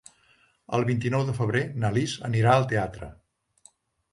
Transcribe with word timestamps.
El 0.77 0.85
vint-i-nou 0.87 1.25
de 1.27 1.35
febrer 1.41 1.61
na 1.83 1.91
Lis 1.99 2.15
anirà 2.31 2.55
al 2.57 2.67
teatre. 2.73 3.11